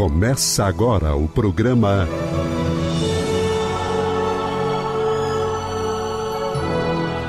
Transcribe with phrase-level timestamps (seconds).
[0.00, 2.08] Começa agora o programa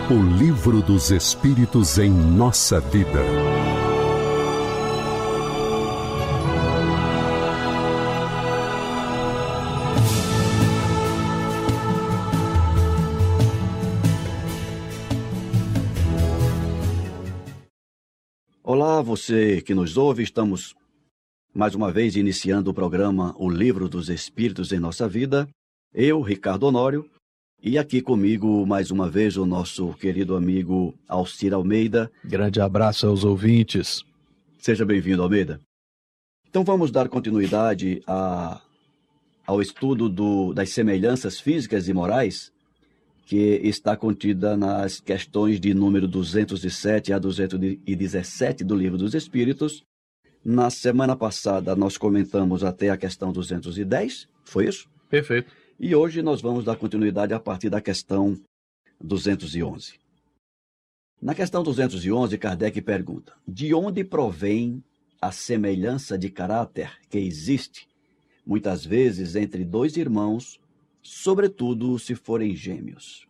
[0.10, 3.20] O Livro dos Espíritos em Nossa Vida.
[18.64, 20.74] Olá, você que nos ouve, estamos
[21.54, 25.48] mais uma vez iniciando o programa O Livro dos Espíritos em Nossa Vida.
[25.94, 27.06] Eu, Ricardo Honório,
[27.62, 32.10] e aqui comigo mais uma vez o nosso querido amigo Alcir Almeida.
[32.24, 34.04] Grande abraço aos ouvintes.
[34.60, 35.60] Seja bem-vindo, Almeida.
[36.50, 38.62] Então vamos dar continuidade a,
[39.46, 42.52] ao estudo do, das semelhanças físicas e morais
[43.26, 49.84] que está contida nas questões de número 207 a 217 do Livro dos Espíritos,
[50.44, 54.90] na semana passada, nós comentamos até a questão 210, foi isso?
[55.10, 55.52] Perfeito.
[55.80, 58.38] E hoje nós vamos dar continuidade a partir da questão
[59.00, 60.00] 211.
[61.22, 64.84] Na questão 211, Kardec pergunta: De onde provém
[65.22, 67.88] a semelhança de caráter que existe,
[68.46, 70.60] muitas vezes, entre dois irmãos,
[71.04, 73.28] sobretudo se forem gêmeos?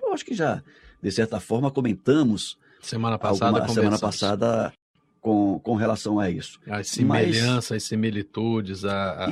[0.00, 0.62] Eu acho que já,
[1.02, 2.58] de certa forma, comentamos.
[2.80, 4.72] Semana passada, alguma, semana passada
[5.26, 6.60] com, com relação a isso.
[6.68, 9.28] As semelhanças, Mas, as similitudes, a, a,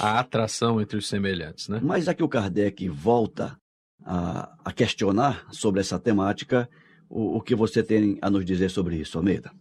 [0.00, 1.80] a, atração entre os semelhantes, né?
[1.82, 3.54] Mas já que o Kardec volta
[4.02, 6.66] a, a questionar sobre essa temática,
[7.10, 9.52] o, o, que você tem a nos dizer sobre isso, Almeida?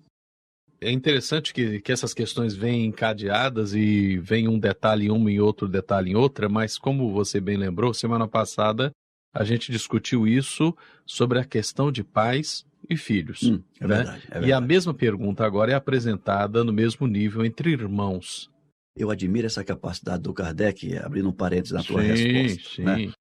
[0.80, 5.42] É interessante que, que essas questões vêm encadeadas e vem um detalhe em uma e
[5.42, 8.90] outro detalhe em outra, mas como você bem lembrou, semana passada
[9.34, 10.73] a gente discutiu isso
[11.06, 13.44] sobre a questão de pais e filhos.
[13.44, 13.95] Hum, é né?
[13.95, 14.48] verdade, é verdade.
[14.48, 18.50] E a mesma pergunta agora é apresentada no mesmo nível entre irmãos.
[18.95, 22.75] Eu admiro essa capacidade do Kardec, abrindo um parênteses na tua resposta.
[22.75, 22.84] Sim.
[22.84, 23.12] Né?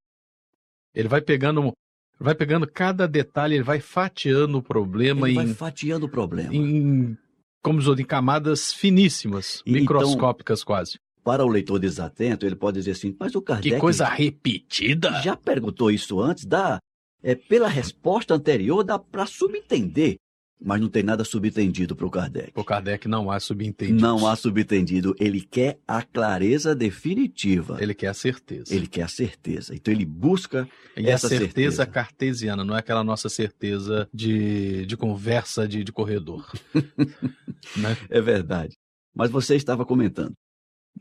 [0.94, 1.72] Ele vai pegando
[2.20, 6.54] vai pegando cada detalhe, ele vai fatiando o problema ele em, vai fatiando o problema.
[6.54, 7.16] Em,
[7.62, 10.98] como diz, em camadas finíssimas, e, microscópicas então, quase.
[11.25, 13.75] Para o leitor desatento, ele pode dizer assim, mas o Kardec...
[13.75, 15.20] Que coisa repetida!
[15.22, 16.44] Já perguntou isso antes?
[16.44, 16.78] Dá
[17.22, 20.16] é, pela resposta anterior dá para subentender,
[20.65, 22.53] mas não tem nada subentendido para o Kardec.
[22.55, 24.00] O Kardec não há subentendido.
[24.00, 25.15] Não há subentendido.
[25.19, 27.78] Ele quer a clareza definitiva.
[27.81, 28.75] Ele quer a certeza.
[28.75, 29.75] Ele quer a certeza.
[29.75, 34.87] Então ele busca e essa a certeza, certeza, cartesiana, não é aquela nossa certeza de,
[34.87, 36.49] de conversa de, de corredor.
[37.77, 37.97] né?
[38.09, 38.75] É verdade.
[39.15, 40.32] Mas você estava comentando.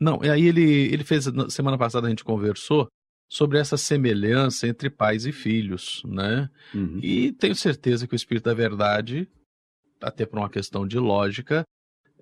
[0.00, 2.88] Não, e aí ele, ele fez, semana passada a gente conversou
[3.32, 6.50] sobre essa semelhança entre pais e filhos, né?
[6.74, 6.98] Uhum.
[7.02, 9.26] E tenho certeza que o Espírito da Verdade,
[10.02, 11.64] até por uma questão de lógica,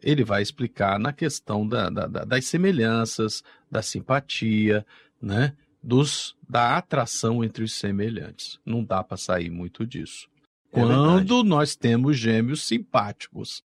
[0.00, 4.86] ele vai explicar na questão da, da, das semelhanças, da simpatia,
[5.20, 5.56] né?
[5.82, 8.60] Dos, da atração entre os semelhantes.
[8.64, 10.28] Não dá para sair muito disso.
[10.70, 11.48] É Quando verdade.
[11.48, 13.64] nós temos gêmeos simpáticos.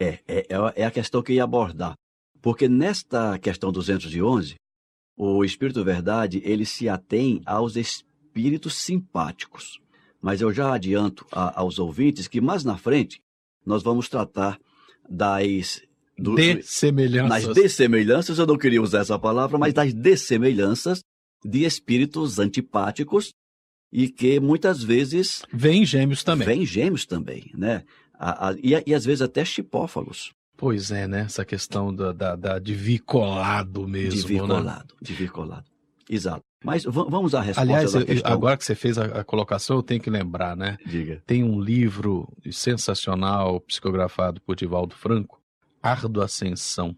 [0.00, 1.92] É, é, é a questão que eu ia abordar.
[2.40, 4.54] Porque nesta questão 211,
[5.22, 9.78] o Espírito Verdade, ele se atém aos espíritos simpáticos.
[10.18, 13.20] Mas eu já adianto a, aos ouvintes que mais na frente
[13.64, 14.58] nós vamos tratar
[15.06, 15.82] das
[16.16, 17.44] do, dessemelhanças.
[17.44, 21.02] Nas dessemelhanças, eu não queria usar essa palavra, mas das dessemelhanças
[21.44, 23.34] de espíritos antipáticos
[23.92, 25.42] e que muitas vezes.
[25.52, 26.46] Vêm gêmeos também.
[26.46, 27.84] Vêm gêmeos também, né?
[28.14, 30.32] A, a, e, e às vezes até chipófagos.
[30.60, 31.20] Pois é, né?
[31.20, 34.20] Essa questão da, da, da de vir colado mesmo.
[34.20, 34.48] De vir né?
[34.48, 35.64] colado, de vir colado.
[36.06, 36.42] Exato.
[36.62, 38.30] Mas vamos à resposta Aliás, questão.
[38.30, 40.76] agora que você fez a, a, colocação, eu tenho que lembrar, né?
[40.84, 41.22] Diga.
[41.26, 45.40] Tem um livro sensacional, psicografado por Divaldo Franco,
[45.82, 46.94] Árdua Ascensão,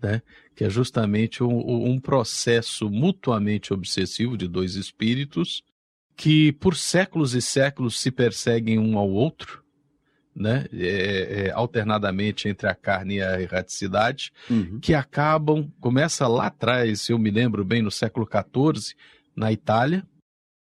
[0.00, 0.22] né?
[0.54, 5.64] Que é justamente um, um processo mutuamente obsessivo de dois espíritos
[6.16, 9.61] que por séculos e séculos se perseguem um ao outro,
[10.34, 14.78] né, é, é, alternadamente entre a carne e a erraticidade, uhum.
[14.80, 18.94] que acabam, começa lá atrás, eu me lembro bem, no século XIV,
[19.36, 20.06] na Itália,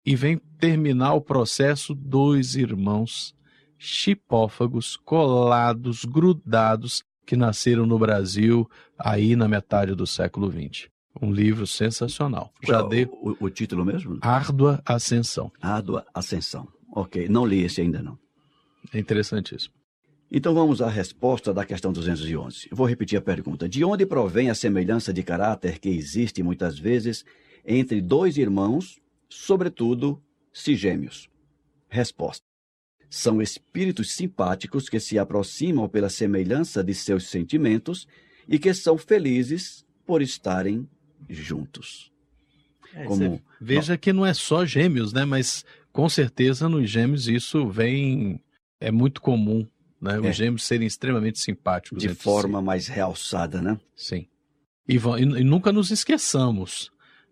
[0.05, 3.35] e vem terminar o processo dois irmãos
[3.77, 10.87] chipófagos, colados, grudados, que nasceram no Brasil aí na metade do século XX.
[11.21, 12.53] Um livro sensacional.
[12.63, 13.05] Já o, dei...
[13.05, 14.17] o, o título mesmo?
[14.21, 15.51] Árdua Ascensão.
[15.61, 16.67] Árdua Ascensão.
[16.95, 18.17] Ok, não li esse ainda não.
[18.93, 19.73] É interessantíssimo.
[20.29, 22.67] Então vamos à resposta da questão 211.
[22.71, 23.67] Vou repetir a pergunta.
[23.67, 27.23] De onde provém a semelhança de caráter que existe muitas vezes
[27.65, 28.99] entre dois irmãos,
[29.29, 31.29] sobretudo se gêmeos?
[31.87, 32.43] Resposta.
[33.09, 38.05] São espíritos simpáticos que se aproximam pela semelhança de seus sentimentos
[38.47, 40.87] e que são felizes por estarem
[41.29, 42.11] juntos.
[42.93, 43.41] É, Como...
[43.59, 43.97] Veja não.
[43.97, 45.25] que não é só gêmeos, né?
[45.25, 48.41] Mas com certeza nos gêmeos isso vem.
[48.79, 49.65] É muito comum,
[49.99, 50.19] né?
[50.19, 50.33] Os é.
[50.33, 52.01] gêmeos serem extremamente simpáticos.
[52.01, 52.65] De forma si.
[52.65, 53.79] mais realçada, né?
[53.95, 54.27] Sim.
[54.87, 56.91] E, e, e nunca nos esqueçamos.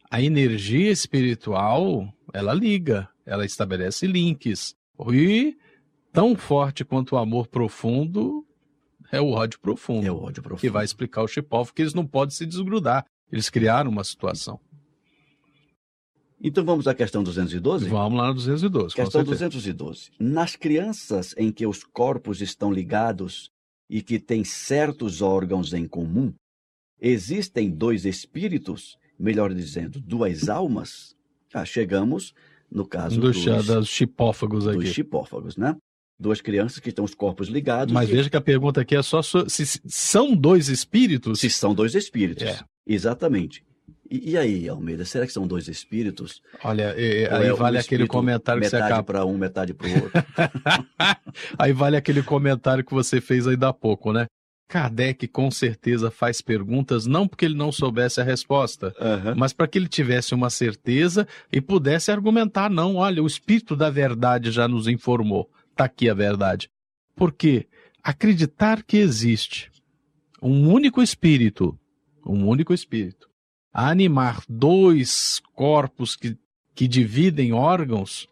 [0.09, 4.75] A energia espiritual, ela liga, ela estabelece links.
[5.11, 5.57] E
[6.11, 8.45] tão forte quanto o amor profundo
[9.11, 10.05] é o ódio profundo.
[10.05, 10.61] É o ódio profundo.
[10.61, 13.05] Que vai explicar o Chipov que eles não podem se desgrudar.
[13.31, 14.59] Eles criaram uma situação.
[16.47, 17.89] Então vamos à questão 212?
[17.89, 18.93] Vamos lá na 212.
[18.93, 20.11] Questão 212.
[20.19, 23.49] Nas crianças em que os corpos estão ligados
[23.89, 26.31] e que têm certos órgãos em comum,
[27.01, 31.15] existem dois espíritos, melhor dizendo, duas almas?
[31.51, 32.31] Ah, chegamos
[32.71, 34.77] no caso dos, dos, dos chipófagos aqui.
[34.77, 35.75] Dos chipófagos, né?
[36.19, 37.91] Duas crianças que estão os corpos ligados.
[37.91, 38.11] Mas e...
[38.11, 41.39] veja que a pergunta aqui é só se são dois espíritos.
[41.39, 42.43] Se são dois espíritos.
[42.43, 42.59] É.
[42.85, 43.63] Exatamente.
[44.09, 46.41] E, e, aí, Almeida, será que são dois espíritos?
[46.63, 48.89] Olha, e, aí é vale um aquele comentário que você acaba...
[48.89, 50.11] Metade para um, metade para o outro.
[51.57, 54.27] aí vale aquele comentário que você fez aí da pouco, né?
[54.67, 59.35] Kardec com certeza faz perguntas não porque ele não soubesse a resposta, uhum.
[59.35, 63.89] mas para que ele tivesse uma certeza e pudesse argumentar, não, olha, o espírito da
[63.89, 66.67] verdade já nos informou, está aqui a verdade.
[67.15, 67.67] Porque
[68.03, 69.71] acreditar que existe
[70.41, 71.77] um único espírito,
[72.25, 73.29] um único espírito,
[73.75, 76.37] a animar dois corpos que,
[76.73, 78.25] que dividem órgãos,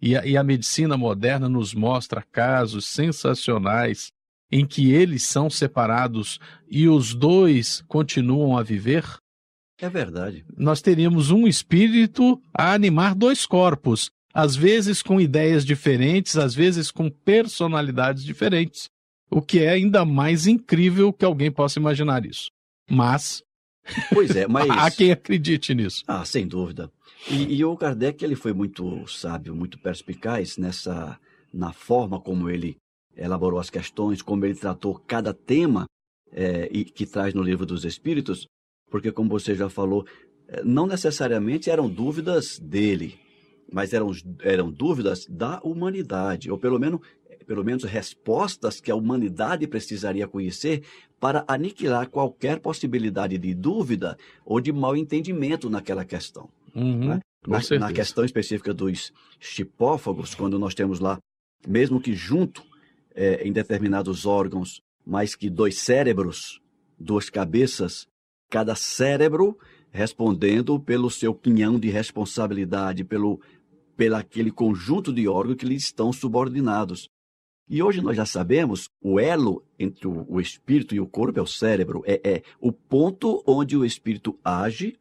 [0.00, 4.10] e a, e a medicina moderna nos mostra casos sensacionais
[4.50, 9.04] em que eles são separados e os dois continuam a viver?
[9.78, 10.46] É verdade.
[10.56, 16.90] Nós teríamos um espírito a animar dois corpos, às vezes com ideias diferentes, às vezes
[16.90, 18.88] com personalidades diferentes.
[19.30, 22.50] O que é ainda mais incrível que alguém possa imaginar isso.
[22.90, 23.42] Mas
[24.12, 24.68] Pois é, mas.
[24.70, 26.02] Há quem acredite nisso.
[26.06, 26.90] Ah, sem dúvida.
[27.28, 31.18] E, e, o Kardec ele foi muito sábio, muito perspicaz nessa
[31.52, 32.76] na forma como ele
[33.16, 35.86] elaborou as questões, como ele tratou cada tema
[36.30, 38.46] é, e, que traz no livro dos Espíritos,
[38.90, 40.06] porque como você já falou,
[40.48, 43.18] é, não necessariamente eram dúvidas dele,
[43.72, 44.12] mas eram,
[44.42, 47.00] eram dúvidas da humanidade, ou pelo menos
[47.46, 50.82] pelo menos respostas que a humanidade precisaria conhecer
[51.20, 56.48] para aniquilar qualquer possibilidade de dúvida ou de mal entendimento naquela questão.
[56.74, 57.20] Uhum, né?
[57.46, 61.18] na, na, questão específica dos chipófagos, quando nós temos lá,
[61.66, 62.62] mesmo que junto
[63.14, 66.60] é, em determinados órgãos, mas que dois cérebros,
[66.98, 68.06] duas cabeças,
[68.50, 69.56] cada cérebro
[69.90, 73.40] respondendo pelo seu pinhão de responsabilidade, pelo,
[73.96, 77.08] pelo aquele conjunto de órgãos que lhe estão subordinados.
[77.68, 81.46] E hoje nós já sabemos, o elo entre o, espírito e o corpo é o
[81.46, 84.96] cérebro, é, é o ponto onde o espírito age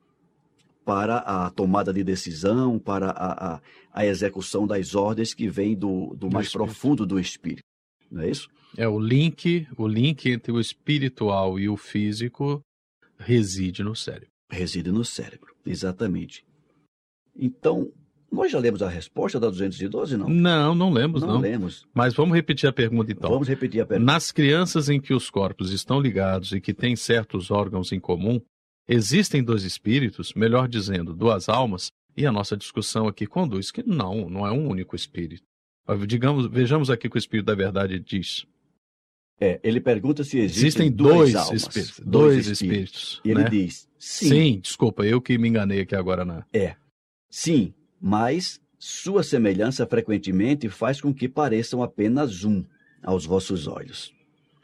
[0.84, 6.10] para a tomada de decisão, para a, a, a execução das ordens que vêm do,
[6.10, 6.66] do, do mais espírito.
[6.66, 7.64] profundo do espírito.
[8.10, 8.50] Não é isso?
[8.78, 12.62] É o link, o link entre o espiritual e o físico
[13.18, 14.30] reside no cérebro.
[14.52, 16.46] Reside no cérebro, exatamente.
[17.36, 17.92] Então,
[18.36, 20.28] nós já lemos a resposta da 212, não?
[20.28, 21.36] Não, não lemos, não.
[21.36, 21.88] Não lemos.
[21.94, 23.30] Mas vamos repetir a pergunta então.
[23.30, 24.12] Vamos repetir a pergunta.
[24.12, 28.42] Nas crianças em que os corpos estão ligados e que têm certos órgãos em comum,
[28.88, 34.30] existem dois espíritos, melhor dizendo, duas almas, e a nossa discussão aqui conduz que não,
[34.30, 35.44] não é um único espírito.
[36.08, 38.46] Digamos, vejamos aqui o que o Espírito da Verdade diz.
[39.40, 42.00] É, ele pergunta se existem, existem dois almas, espíritos.
[42.00, 43.22] Dois, dois espíritos.
[43.24, 43.42] e né?
[43.42, 44.30] ele diz sim.
[44.30, 46.44] Sim, desculpa, eu que me enganei aqui agora, né?
[46.54, 46.76] É.
[47.30, 47.74] Sim,
[48.06, 52.64] mas sua semelhança frequentemente faz com que pareçam apenas um
[53.02, 54.14] aos vossos olhos.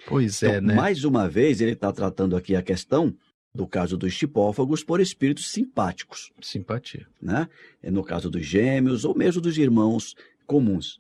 [0.06, 0.76] Pois é, então, né?
[0.76, 3.16] Mais uma vez, ele está tratando aqui a questão
[3.54, 6.32] do caso dos chipófagos por espíritos simpáticos.
[6.40, 7.08] Simpatia.
[7.20, 7.50] Né?
[7.82, 10.14] É no caso dos gêmeos ou mesmo dos irmãos
[10.46, 11.00] comuns.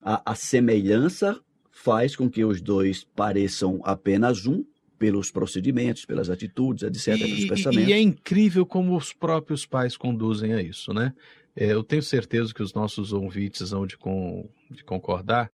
[0.00, 1.38] A, a semelhança
[1.70, 4.64] faz com que os dois pareçam apenas um
[4.98, 7.90] pelos procedimentos, pelas atitudes, etc., e, pelos pensamentos.
[7.90, 11.12] E é incrível como os próprios pais conduzem a isso, né?
[11.54, 15.50] É, eu tenho certeza que os nossos ouvintes vão de, com, de concordar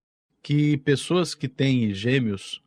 [0.43, 2.63] que pessoas que têm gêmeos,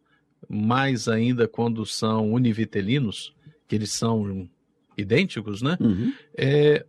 [0.47, 3.35] mais ainda quando são univitelinos,
[3.67, 4.47] que eles são
[4.97, 5.77] idênticos, né?
[5.81, 6.13] Uhum.
[6.37, 6.85] É,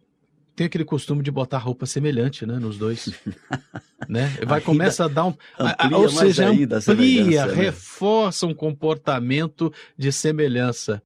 [0.55, 3.13] tem aquele costume de botar roupa semelhante, né, nos dois,
[4.09, 4.29] né?
[4.47, 7.55] Vai começa a dar um, amplia ou seja, amplia, né?
[7.55, 11.03] reforça um comportamento de semelhança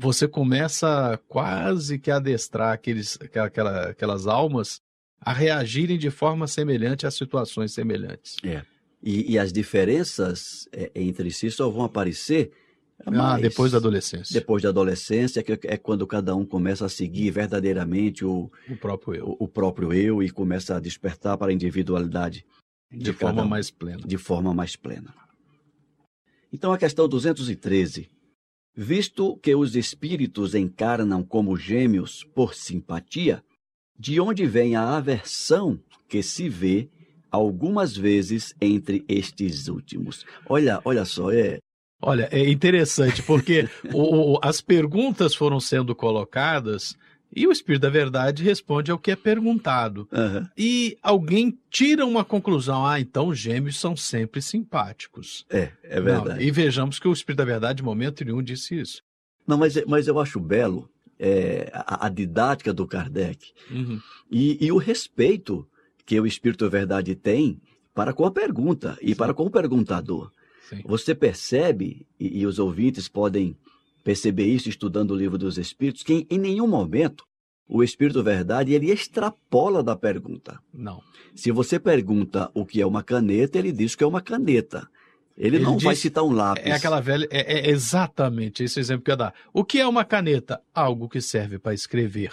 [0.00, 4.80] você começa quase que a adestrar aqueles, aquela, aquelas almas
[5.20, 8.36] a reagirem de forma semelhante a situações semelhantes.
[8.42, 8.62] É.
[9.02, 12.50] E, e as diferenças é, entre si só vão aparecer
[13.06, 14.32] ah, depois da adolescência.
[14.32, 19.14] Depois da adolescência, que é quando cada um começa a seguir verdadeiramente o, o próprio
[19.14, 19.28] eu.
[19.28, 22.46] O, o próprio eu e começa a despertar para a individualidade.
[22.90, 24.02] De, de forma um, mais plena.
[24.06, 25.14] De forma mais plena.
[26.50, 28.08] Então, a questão 213.
[28.74, 33.42] Visto que os espíritos encarnam como gêmeos por simpatia,
[33.98, 36.88] de onde vem a aversão que se vê
[37.30, 40.24] algumas vezes entre estes últimos?
[40.48, 41.58] Olha, olha só, é,
[42.02, 46.96] Olha, é interessante porque o, as perguntas foram sendo colocadas
[47.34, 50.08] e o Espírito da Verdade responde ao que é perguntado.
[50.12, 50.46] Uhum.
[50.56, 55.46] E alguém tira uma conclusão: ah, então gêmeos são sempre simpáticos.
[55.48, 56.40] É, é verdade.
[56.40, 59.02] Não, e vejamos que o Espírito da Verdade, de momento nenhum, disse isso.
[59.46, 64.00] Não, mas, mas eu acho belo é, a, a, didática do Kardec uhum.
[64.30, 65.68] e, e, o respeito
[66.06, 67.60] que o Espírito da Verdade tem
[67.94, 69.14] para com a pergunta e Sim.
[69.14, 70.30] para com o perguntador.
[70.68, 70.82] Sim.
[70.84, 73.56] Você percebe, e, e, os ouvintes podem
[74.02, 77.24] perceber isso estudando o livro dos Espíritos, que em, nenhum momento
[77.68, 80.58] o Espírito Verdade ele extrapola da pergunta.
[80.72, 81.00] Não.
[81.34, 84.88] Se você pergunta o que é uma caneta, ele diz que é uma caneta.
[85.36, 86.66] Ele, ele não diz, vai citar um lápis.
[86.66, 87.26] É aquela velha.
[87.30, 89.32] É, é, exatamente esse exemplo que eu dar.
[89.54, 90.60] O que é uma caneta?
[90.74, 92.32] Algo que serve para escrever.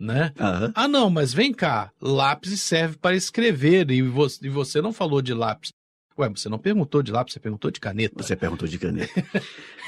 [0.00, 0.32] Né?
[0.40, 0.72] Uhum.
[0.74, 1.92] Ah, não, mas vem cá.
[2.00, 3.90] Lápis serve para escrever.
[3.92, 5.72] E você, e você não falou de lápis.
[6.18, 8.22] Ué, você não perguntou de lápis, você perguntou de caneta.
[8.22, 9.12] Você perguntou de caneta.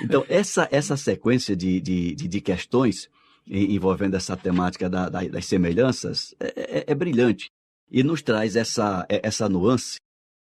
[0.03, 3.09] então, essa, essa sequência de, de, de, questões
[3.47, 7.51] envolvendo essa temática da, da, das semelhanças é, é, é, brilhante
[7.91, 9.99] e nos traz essa, é, essa nuance,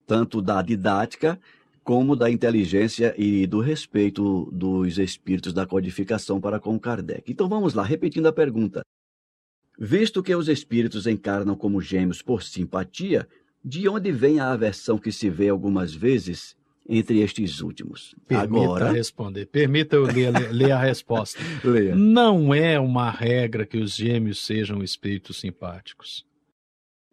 [0.06, 1.40] tanto da didática
[1.84, 7.32] como da inteligência e do respeito dos espíritos da codificação para com Kardec.
[7.32, 8.82] Então vamos lá, repetindo a pergunta.
[9.80, 13.28] Visto que os espíritos encarnam como gêmeos por simpatia,
[13.68, 16.56] de onde vem a aversão que se vê algumas vezes
[16.88, 18.16] entre estes últimos?
[18.26, 18.92] Permita Agora...
[18.92, 19.46] responder.
[19.48, 21.38] Permita eu ler, ler a resposta.
[21.66, 21.94] Leia.
[21.94, 26.26] Não é uma regra que os gêmeos sejam espíritos simpáticos.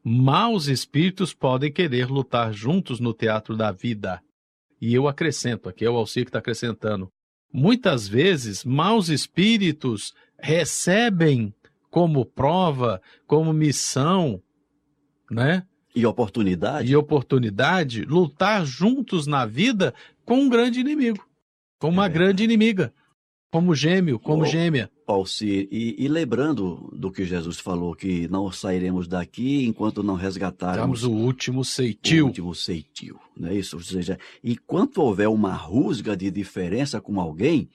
[0.04, 4.20] Maus espíritos podem querer lutar juntos no teatro da vida.
[4.80, 7.08] E eu acrescento, aqui é o Alcir que está acrescentando.
[7.52, 11.52] Muitas vezes, maus espíritos recebem
[11.90, 14.40] como prova, como missão,
[15.30, 15.66] né?
[15.94, 16.90] E oportunidade.
[16.90, 21.24] E oportunidade, lutar juntos na vida com um grande inimigo,
[21.78, 22.08] com uma é.
[22.08, 22.92] grande inimiga,
[23.52, 24.90] como gêmeo, como oh, gêmea.
[25.06, 31.02] Alcir, e, e, lembrando do que Jesus falou, que não sairemos daqui enquanto não resgatarmos
[31.02, 32.24] Temos o último ceitil.
[32.24, 33.76] O último ceitil, não é isso?
[33.76, 37.68] Ou seja, enquanto houver uma rusga de diferença com alguém,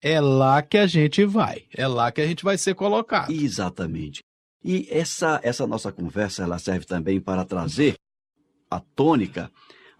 [0.00, 3.32] é lá que a gente vai, é lá que a gente vai ser colocado.
[3.32, 4.22] Exatamente.
[4.64, 7.96] E essa, essa nossa conversa ela serve também para trazer
[8.70, 9.50] a tônica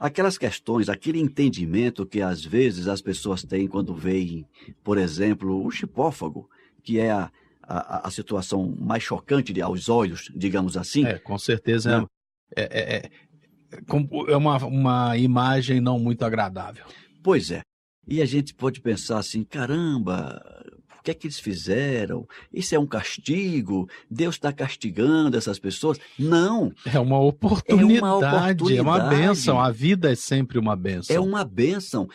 [0.03, 4.45] aquelas questões, aquele entendimento que às vezes as pessoas têm quando veem,
[4.83, 6.51] por exemplo, o chipófago,
[6.83, 7.31] que é a,
[7.63, 11.07] a, a situação mais chocante de, aos olhos, digamos assim.
[11.07, 12.07] É, com certeza né?
[12.57, 13.11] é, é, é,
[14.33, 16.85] é uma, uma imagem não muito agradável.
[17.23, 17.63] Pois é.
[18.09, 20.43] E a gente pode pensar assim, caramba,
[21.03, 22.29] o que é que eles fizeram?
[22.53, 23.89] Isso é um castigo?
[24.09, 25.99] Deus está castigando essas pessoas?
[26.17, 26.73] Não.
[26.87, 28.79] É uma oportunidade, é uma, oportunidade.
[28.79, 29.61] é uma bênção.
[29.61, 31.17] A vida é sempre uma bênção.
[31.17, 32.09] É uma bênção.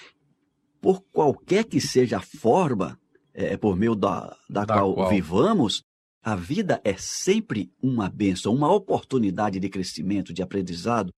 [0.79, 2.98] Por qualquer que seja a forma,
[3.34, 5.84] é, por meio da, da, da qual, qual vivamos,
[6.24, 11.12] a vida é sempre uma bênção, uma oportunidade de crescimento, de aprendizado,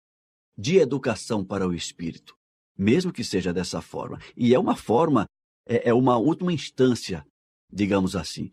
[0.57, 2.35] de educação para o espírito,
[2.75, 4.19] mesmo que seja dessa forma.
[4.35, 5.27] E é uma forma,
[5.67, 7.23] é, é uma última instância
[7.71, 8.51] digamos assim.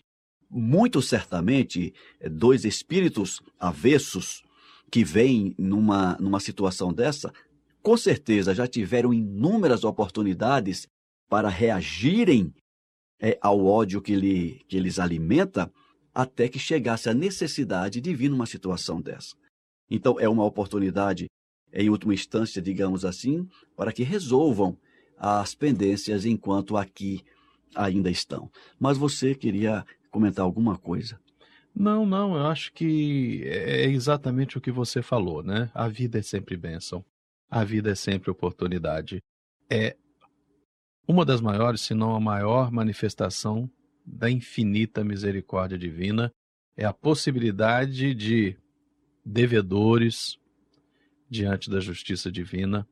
[0.48, 4.42] Muito certamente, eh, dois espíritos avessos
[4.90, 7.32] que vêm numa, numa situação dessa,
[7.82, 10.86] com certeza já tiveram inúmeras oportunidades
[11.28, 12.52] para reagirem
[13.20, 15.72] é, ao ódio que, lhe, que lhes alimenta,
[16.14, 19.34] até que chegasse a necessidade de vir numa situação dessa.
[19.90, 21.26] Então, é uma oportunidade,
[21.72, 24.76] em última instância, digamos assim, para que resolvam
[25.16, 27.22] as pendências enquanto aqui
[27.76, 28.50] ainda estão.
[28.78, 31.18] Mas você queria comentar alguma coisa?
[31.74, 35.70] Não, não, eu acho que é exatamente o que você falou, né?
[35.74, 37.04] A vida é sempre bênção.
[37.50, 39.22] A vida é sempre oportunidade.
[39.70, 39.94] É
[41.06, 43.70] uma das maiores, se não a maior manifestação
[44.04, 46.32] da infinita misericórdia divina
[46.76, 48.56] é a possibilidade de
[49.24, 50.38] devedores
[51.28, 52.86] diante da justiça divina,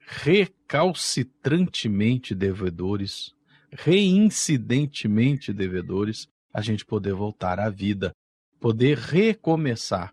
[0.00, 3.34] recalcitrantemente devedores,
[3.70, 8.12] reincidentemente devedores, a gente poder voltar à vida,
[8.60, 10.12] poder recomeçar,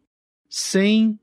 [0.50, 1.20] sem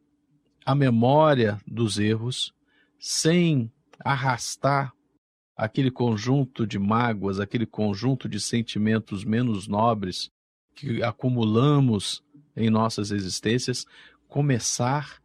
[0.64, 2.52] a memória dos erros,
[2.98, 4.92] sem arrastar
[5.56, 10.30] aquele conjunto de mágoas, aquele conjunto de sentimentos menos nobres
[10.74, 12.22] que acumulamos
[12.56, 13.86] em nossas existências,
[14.28, 15.20] começar,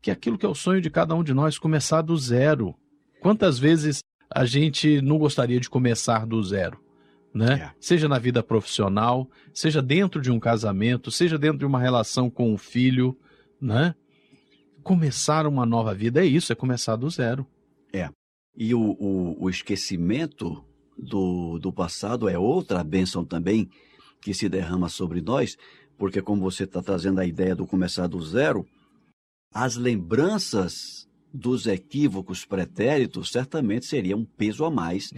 [0.00, 2.74] que é aquilo que é o sonho de cada um de nós, começar do zero.
[3.20, 6.80] Quantas vezes a gente não gostaria de começar do zero?
[7.32, 7.54] Né?
[7.54, 7.70] É.
[7.78, 12.54] Seja na vida profissional, seja dentro de um casamento, seja dentro de uma relação com
[12.54, 13.16] o filho,
[13.60, 13.94] né?
[14.82, 17.46] Começar uma nova vida é isso, é começar do zero.
[17.92, 18.08] É.
[18.56, 20.64] E o, o, o esquecimento
[20.96, 23.68] do, do passado é outra bênção também
[24.22, 25.58] que se derrama sobre nós,
[25.98, 28.66] porque como você está trazendo a ideia do começar do zero,
[29.52, 35.10] as lembranças dos equívocos pretéritos certamente seria um peso a mais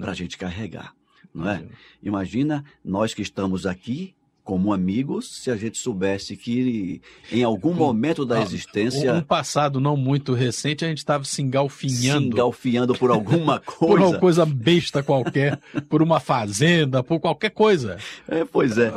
[0.00, 0.94] para a gente carregar,
[1.34, 1.64] não é?
[2.02, 4.14] Imagina nós que estamos aqui
[4.50, 9.14] como amigos, se a gente soubesse que em algum momento da existência.
[9.14, 12.22] Um passado não muito recente, a gente estava se engalfinhando.
[12.22, 13.78] Se engalfinhando por alguma coisa.
[13.78, 17.96] por uma coisa besta qualquer, por uma fazenda, por qualquer coisa.
[18.26, 18.92] É, pois é.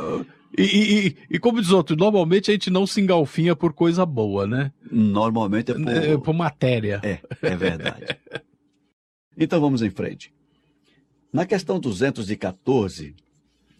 [0.56, 4.46] E, e, e, como diz outro, normalmente a gente não se engalfinha por coisa boa,
[4.46, 4.72] né?
[4.88, 7.00] Normalmente é por, é, por matéria.
[7.02, 8.16] É, é verdade.
[9.36, 10.32] então vamos em frente.
[11.32, 13.16] Na questão 214,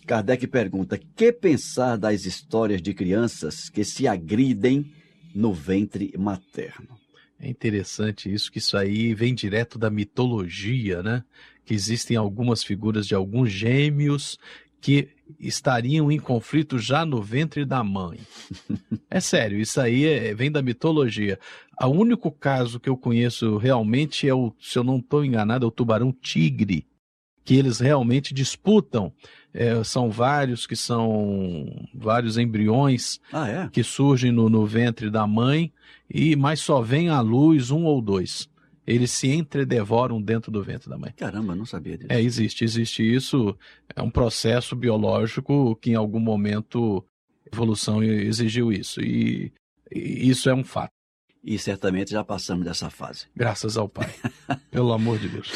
[0.04, 4.92] Kardec pergunta: que pensar das histórias de crianças que se agridem
[5.32, 6.98] no ventre materno?
[7.38, 11.22] É interessante isso, que isso aí vem direto da mitologia, né?
[11.64, 14.38] Que existem algumas figuras de alguns gêmeos
[14.84, 15.08] que
[15.40, 18.20] estariam em conflito já no ventre da mãe.
[19.08, 21.38] é sério, isso aí é, vem da mitologia.
[21.80, 25.68] O único caso que eu conheço realmente é o, se eu não estou enganado, é
[25.68, 26.86] o tubarão tigre,
[27.46, 29.10] que eles realmente disputam
[29.54, 31.64] é, são vários que são
[31.94, 33.68] vários embriões ah, é?
[33.70, 35.72] que surgem no, no, ventre da mãe,
[36.12, 38.50] e mas só vem à luz um ou dois.
[38.86, 41.12] Eles se entredevoram dentro do ventre da mãe.
[41.16, 42.12] Caramba, não sabia disso.
[42.12, 43.56] É, existe, existe isso.
[43.94, 47.04] É um processo biológico que em algum momento
[47.46, 49.00] a evolução exigiu isso.
[49.00, 49.52] E,
[49.90, 50.92] e isso é um fato.
[51.46, 53.26] E certamente já passamos dessa fase.
[53.36, 54.10] Graças ao Pai.
[54.70, 55.52] Pelo amor de Deus.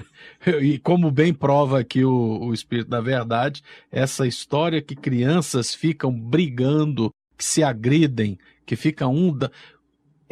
[0.60, 6.12] e como bem prova aqui o, o Espírito da Verdade, essa história que crianças ficam
[6.12, 9.36] brigando, que se agridem, que fica um.
[9.36, 9.50] Da...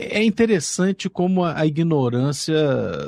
[0.00, 2.56] É interessante como a, ignorância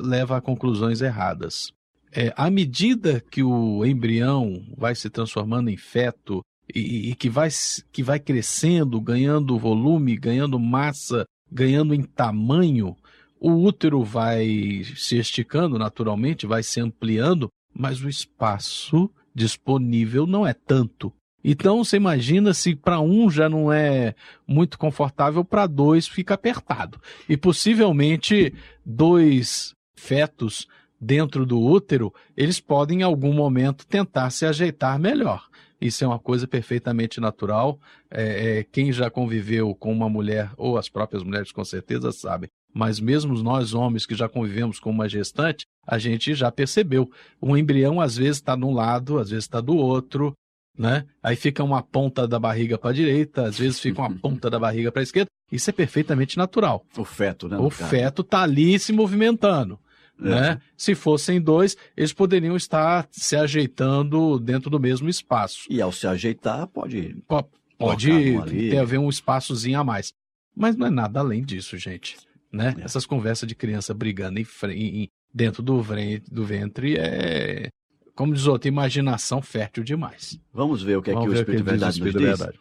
[0.02, 1.72] leva a conclusões erradas.
[2.12, 6.40] É, à medida que o embrião vai se transformando em feto
[6.74, 7.48] e, e que, vai,
[7.92, 12.96] que vai crescendo, ganhando volume, ganhando massa, ganhando em tamanho,
[13.38, 20.52] o útero vai se esticando naturalmente, vai se ampliando, mas o espaço disponível não é
[20.52, 21.12] tanto.
[21.42, 24.14] Então você imagina se para um já não é
[24.46, 27.00] muito confortável, para dois fica apertado.
[27.28, 30.66] E possivelmente dois fetos
[31.00, 35.48] dentro do útero, eles podem em algum momento tentar se ajeitar melhor.
[35.80, 37.80] Isso é uma coisa perfeitamente natural.
[38.10, 42.50] É, é, quem já conviveu com uma mulher, ou as próprias mulheres com certeza sabem,
[42.72, 47.10] mas mesmo nós homens que já convivemos com uma gestante, a gente já percebeu.
[47.40, 50.34] O embrião às vezes está de um lado, às vezes está do outro,
[50.80, 51.04] né?
[51.22, 54.58] Aí fica uma ponta da barriga para a direita, às vezes fica uma ponta da
[54.58, 55.28] barriga para a esquerda.
[55.52, 56.86] Isso é perfeitamente natural.
[56.96, 57.58] O feto, né?
[57.58, 59.78] O feto está ali se movimentando.
[60.18, 60.52] Né?
[60.52, 60.58] É.
[60.78, 65.66] Se fossem dois, eles poderiam estar se ajeitando dentro do mesmo espaço.
[65.68, 67.14] E ao se ajeitar, pode.
[67.28, 70.14] Pode, pode ter haver um espaçozinho a mais.
[70.56, 72.16] Mas não é nada além disso, gente.
[72.50, 72.74] Né?
[72.78, 72.84] É.
[72.84, 75.82] Essas conversas de criança brigando em, em, dentro do,
[76.30, 77.68] do ventre é,
[78.14, 80.38] como diz outro, imaginação fértil demais.
[80.52, 82.38] Vamos ver o que é que o Espírito, que Verdade, Espírito nos diz.
[82.38, 82.60] Verdade.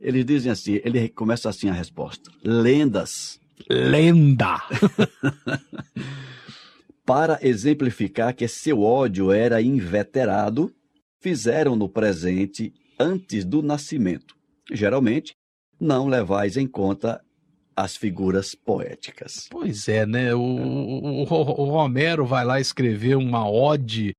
[0.00, 2.30] Eles dizem assim, ele começa assim a resposta.
[2.44, 3.40] Lendas.
[3.70, 4.60] Lenda!
[7.06, 10.74] para exemplificar que seu ódio era inveterado,
[11.20, 14.34] fizeram no presente antes do nascimento.
[14.72, 15.32] Geralmente,
[15.80, 17.22] não levais em conta
[17.76, 19.46] as figuras poéticas.
[19.50, 20.34] Pois é, né?
[20.34, 24.12] O, o, o, Romero vai lá escrever uma ode.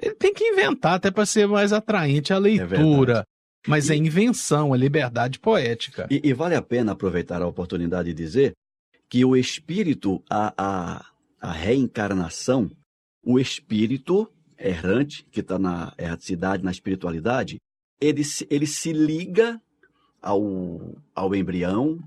[0.00, 3.20] Ele tem que inventar até para ser mais atraente a leitura.
[3.20, 6.06] É mas é e, é invenção, é liberdade poética.
[6.10, 8.52] E, e, vale a pena aproveitar a oportunidade de dizer
[9.08, 11.06] que o espírito, a, a,
[11.40, 12.70] a reencarnação,
[13.22, 17.58] o espírito errante, que está na erraticidade, na espiritualidade,
[18.00, 19.60] ele, ele se liga
[20.20, 21.98] ao, ao embrião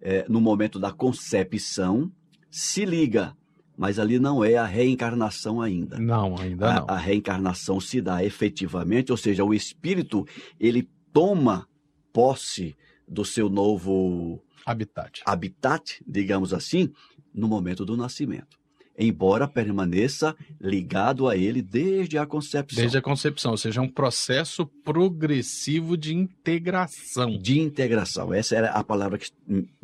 [0.00, 2.10] é, no momento da concepção,
[2.50, 3.36] se liga,
[3.78, 5.98] mas ali não é a reencarnação ainda.
[5.98, 6.86] Não, ainda a, não.
[6.90, 10.26] A reencarnação se dá efetivamente, ou seja, o espírito
[10.58, 11.68] ele toma
[12.12, 16.92] posse do seu novo habitat, habitat digamos assim,
[17.32, 18.58] no momento do nascimento.
[18.98, 22.80] embora permaneça ligado a ele desde a concepção.
[22.82, 27.38] Desde a concepção, ou seja, é um processo progressivo de integração.
[27.38, 29.30] De integração, essa era a palavra que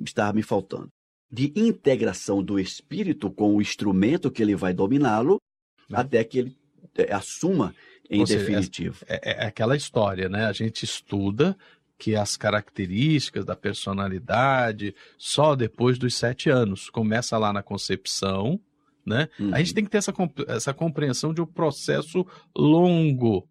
[0.05, 0.89] estava me faltando.
[1.35, 5.40] De integração do espírito com o instrumento que ele vai dominá-lo,
[5.88, 5.99] né?
[5.99, 6.57] até que ele
[6.97, 7.75] é, assuma
[8.09, 8.99] em ou definitivo.
[8.99, 10.47] Seja, é, é aquela história, né?
[10.47, 11.57] A gente estuda
[11.99, 16.88] que as características da personalidade só depois dos sete anos.
[16.88, 18.61] Começa lá na concepção,
[19.05, 19.29] né?
[19.38, 19.55] Uhum.
[19.55, 19.75] A gente uhum.
[19.75, 20.14] tem que ter essa,
[20.49, 23.49] essa compreensão de um processo longo,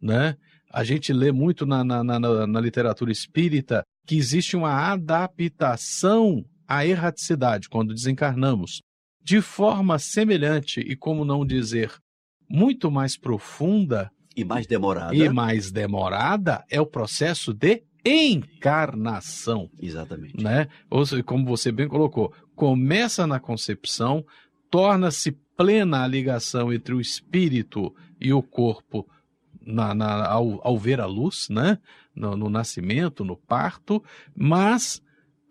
[0.00, 0.36] né?
[0.70, 6.44] A gente lê muito na, na, na, na literatura espírita que existe uma adaptação
[6.76, 8.80] à erraticidade quando desencarnamos.
[9.22, 11.90] De forma semelhante e, como não dizer,
[12.48, 15.14] muito mais profunda e mais demorada.
[15.14, 19.70] E mais demorada é o processo de encarnação.
[19.80, 20.42] Exatamente.
[20.42, 20.68] Né?
[20.90, 24.24] Ou seja, como você bem colocou, começa na concepção,
[24.70, 29.08] torna-se plena a ligação entre o espírito e o corpo
[29.64, 31.78] na, na, ao, ao, ver a luz, né?
[32.14, 34.02] No, no, nascimento, no parto,
[34.36, 35.02] mas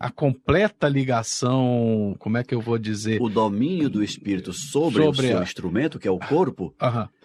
[0.04, 3.22] a completa ligação, como é que eu vou dizer?
[3.22, 5.42] O domínio do espírito sobre, sobre o seu a...
[5.42, 6.74] instrumento, que é o corpo,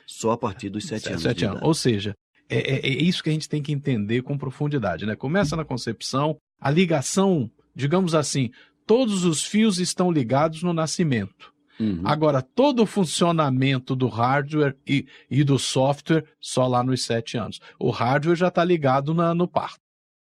[0.08, 1.22] só a partir dos sete, anos.
[1.22, 1.60] Sete anos.
[1.62, 2.16] Ou seja,
[2.50, 5.14] é, é, é, isso que a gente tem que entender com profundidade, né?
[5.14, 8.50] Começa na concepção, a ligação, digamos assim,
[8.88, 11.54] todos os fios estão ligados no nascimento.
[11.82, 12.02] Uhum.
[12.06, 17.60] Agora, todo o funcionamento do hardware e, e, do software só lá nos sete anos.
[17.78, 19.79] O hardware já está ligado na, no parto.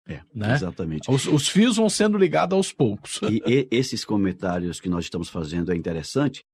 [0.07, 0.53] É, né?
[0.53, 1.11] exatamente.
[1.11, 3.19] Os, os, fios vão sendo ligados aos poucos.
[3.23, 6.45] E, e esses comentários que nós estamos fazendo é interessante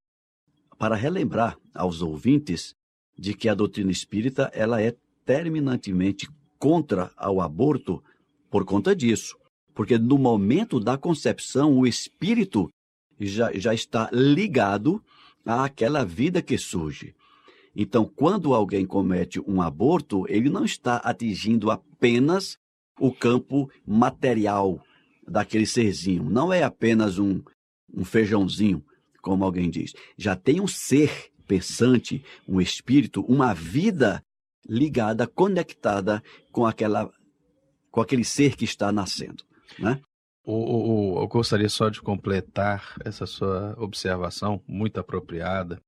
[0.77, 2.75] para relembrar aos ouvintes
[3.17, 8.03] de que a doutrina espírita ela é terminantemente contra ao aborto
[8.49, 9.37] por conta disso.
[9.73, 12.69] Porque no momento da concepção, o espírito
[13.19, 15.03] já, já está ligado
[15.45, 17.15] àquela vida que surge.
[17.75, 22.57] Então, quando alguém comete um aborto, ele não está atingindo apenas
[22.99, 24.82] o campo material
[25.27, 26.23] daquele serzinho.
[26.23, 27.41] Não é apenas um,
[27.93, 28.84] um feijãozinho,
[29.21, 29.93] como alguém diz.
[30.17, 34.23] Já tem um ser pensante, um espírito, uma vida
[34.67, 37.10] ligada, conectada com aquela
[37.91, 39.43] com aquele ser que está nascendo,
[39.77, 40.01] né?
[40.45, 45.79] Eu gostaria só de completar essa sua observação, muito apropriada.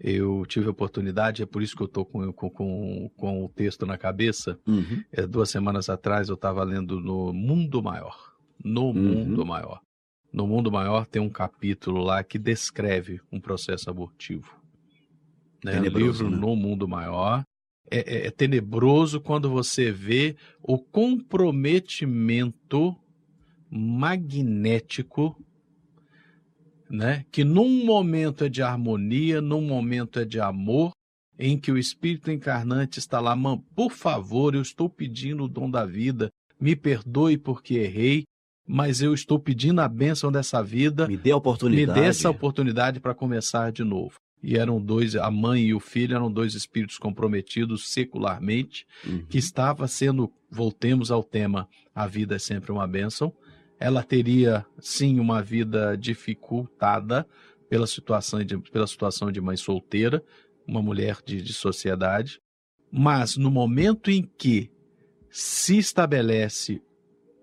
[0.00, 3.84] Eu tive a oportunidade, é por isso que eu estou com, com, com, o texto
[3.84, 4.56] na cabeça.
[4.66, 5.02] Uhum.
[5.10, 8.16] É, duas semanas atrás eu estava lendo no Mundo Maior.
[8.64, 8.94] No uhum.
[8.94, 9.80] Mundo Maior.
[10.32, 14.56] No Mundo Maior tem um capítulo lá que descreve um processo abortivo.
[15.64, 15.80] Né?
[15.80, 16.36] O livro né?
[16.36, 17.42] No Mundo Maior
[17.90, 22.94] é, é, é tenebroso quando você vê o comprometimento
[23.70, 25.36] magnético,
[26.90, 27.24] né?
[27.30, 30.92] Que num momento é de harmonia, num momento é de amor,
[31.38, 33.36] em que o espírito encarnante está lá,
[33.74, 38.24] por favor, eu estou pedindo o dom da vida, me perdoe porque errei,
[38.66, 41.06] mas eu estou pedindo a bênção dessa vida.
[41.06, 41.98] Me dê a oportunidade.
[41.98, 45.80] Me dê essa oportunidade para começar de novo e eram dois, a mãe e o
[45.80, 49.24] filho eram dois espíritos comprometidos secularmente, uhum.
[49.28, 53.32] que estava sendo, voltemos ao tema, a vida é sempre uma bênção.
[53.78, 57.26] Ela teria, sim, uma vida dificultada
[57.68, 60.22] pela situação de, pela situação de mãe solteira,
[60.66, 62.40] uma mulher de, de sociedade,
[62.90, 64.70] mas no momento em que
[65.30, 66.82] se estabelece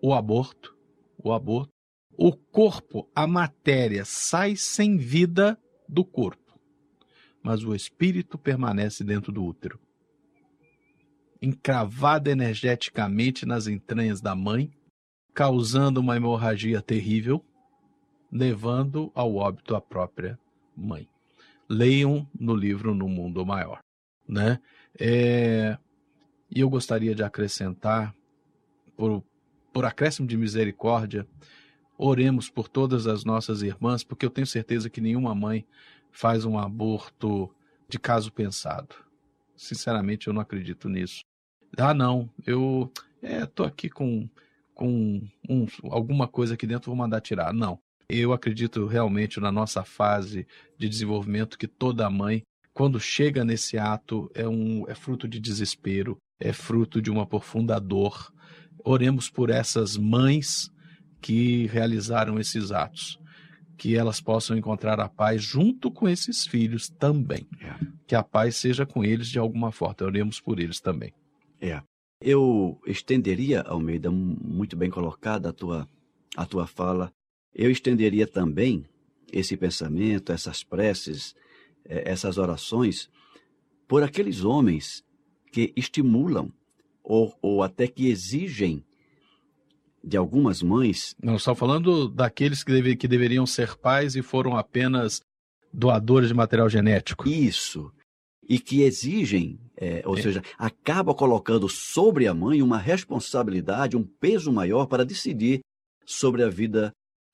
[0.02, 0.76] o aborto,
[1.24, 1.72] o aborto,
[2.18, 6.46] o corpo, a matéria sai sem vida do corpo
[7.46, 9.80] mas o espírito permanece dentro do útero.
[11.40, 14.72] Encravado energeticamente nas entranhas da mãe,
[15.36, 17.44] causando uma hemorragia terrível,
[18.32, 20.40] levando ao óbito a própria
[20.76, 21.10] mãe.
[21.68, 23.80] Leiam no livro No Mundo Maior.
[24.28, 24.60] Né?
[24.98, 25.78] É...
[26.50, 28.16] E eu gostaria de acrescentar,
[28.96, 29.22] por,
[29.74, 31.28] por acréscimo de misericórdia,
[31.98, 35.66] oremos por todas as nossas irmãs, porque eu tenho certeza que nenhuma mãe
[36.12, 37.54] faz um aborto
[37.90, 38.96] de caso pensado.
[39.58, 41.22] Sinceramente, eu não acredito nisso.
[41.78, 42.90] Ah, não, eu
[43.22, 44.30] é, tô aqui com,
[44.76, 47.54] com um, alguma coisa aqui dentro, vou mandar tirar.
[47.54, 47.80] Não.
[48.08, 50.46] Eu acredito realmente na nossa fase
[50.78, 56.18] de desenvolvimento que toda mãe, quando chega nesse ato, é, um, é fruto de desespero,
[56.40, 58.32] é fruto de uma profunda dor.
[58.84, 60.70] Oremos por essas mães
[61.20, 63.20] que realizaram esses atos
[63.78, 67.48] que elas possam encontrar a paz junto com esses filhos também.
[67.62, 67.76] É.
[68.08, 69.96] Que a paz seja com eles de alguma forma.
[70.02, 71.14] Oremos por eles também.
[71.60, 71.82] É.
[72.22, 75.88] Eu estenderia, Almeida, muito bem colocada a tua,
[76.36, 77.14] a tua fala,
[77.54, 78.86] eu estenderia também
[79.32, 81.36] esse pensamento, essas preces,
[81.86, 83.10] é, essas orações
[83.88, 85.04] por aqueles homens
[85.52, 86.52] que estimulam
[87.04, 88.84] ou, ou até que exigem
[90.04, 91.16] de algumas mães.
[91.22, 95.22] Não, só falando daqueles que, deve, que deveriam ser pais e foram apenas
[95.72, 97.28] doadores de material genético.
[97.28, 97.92] Isso.
[98.48, 100.22] E que exigem, é, ou é.
[100.22, 105.60] seja, acaba colocando sobre a mãe uma responsabilidade, um peso maior para decidir
[106.06, 106.92] sobre a vida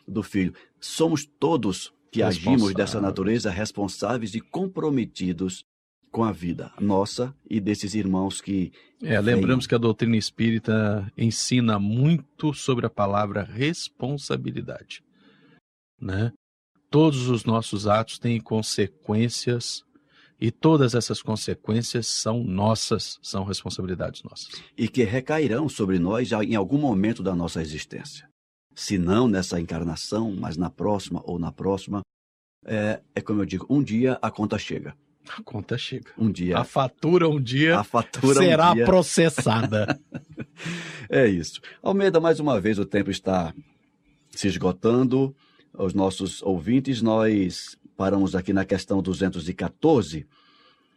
[0.08, 0.54] do filho.
[0.80, 5.64] Somos todos que agimos dessa natureza responsáveis e comprometidos
[6.12, 8.74] com a vida nossa e desses irmãos que.
[9.02, 15.02] É, lembramos que a doutrina espírita ensina muito sobre a palavra responsabilidade.
[16.00, 16.34] Né?
[16.90, 19.86] Todos os nossos atos têm consequências
[20.42, 24.50] e todas essas consequências são nossas, são responsabilidades nossas.
[24.76, 28.32] E que recairão sobre nós em algum momento da nossa existência
[28.76, 32.02] se não nessa encarnação, mas na próxima ou na próxima,
[32.66, 34.96] é, é como eu digo, um dia a conta chega.
[35.30, 36.12] A conta chega.
[36.18, 36.58] Um dia.
[36.58, 38.86] A fatura um dia a fatura será um dia...
[38.86, 40.00] processada.
[41.10, 41.62] é isso.
[41.82, 43.54] Almeida, mais uma vez o tempo está
[44.32, 45.36] se esgotando.
[45.74, 50.26] Os nossos ouvintes, nós paramos aqui na questão 214.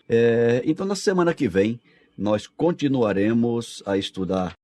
[0.09, 1.79] É, então, na semana que vem,
[2.17, 4.55] nós continuaremos a estudar